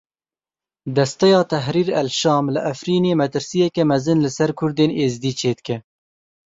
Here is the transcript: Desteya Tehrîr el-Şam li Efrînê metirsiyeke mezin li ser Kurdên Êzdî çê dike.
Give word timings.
Desteya 0.95 1.41
Tehrîr 1.51 1.89
el-Şam 2.01 2.45
li 2.53 2.59
Efrînê 2.71 3.13
metirsiyeke 3.21 3.83
mezin 3.91 4.19
li 4.23 4.31
ser 4.37 4.51
Kurdên 4.59 4.91
Êzdî 5.05 5.31
çê 5.39 5.51
dike. 5.57 5.77